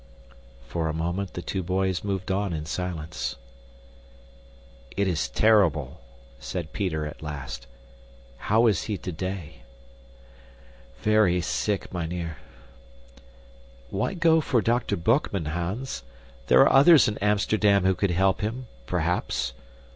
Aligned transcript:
For 0.65 0.87
a 0.89 0.95
moment 0.95 1.33
the 1.35 1.43
two 1.43 1.61
boys 1.61 2.03
moved 2.03 2.31
on 2.31 2.53
in 2.53 2.65
silence. 2.65 3.35
"It 4.97 5.07
is 5.07 5.29
terrible," 5.29 6.01
said 6.39 6.73
Peter 6.73 7.05
at 7.05 7.21
last. 7.21 7.67
"How 8.49 8.65
is 8.65 8.85
he 8.85 8.97
today?" 8.97 9.61
"Very 11.01 11.39
sick, 11.39 11.93
mynheer." 11.93 12.37
"Why 13.91 14.15
go 14.15 14.41
for 14.41 14.59
Dr. 14.59 14.97
Boekman, 14.97 15.49
Hans? 15.49 16.01
There 16.47 16.61
are 16.61 16.73
others 16.73 17.07
in 17.07 17.19
Amsterdam 17.19 17.85
who 17.85 17.93
could 17.93 18.09
help 18.09 18.41
him, 18.41 18.65
perhaps. 18.87 19.53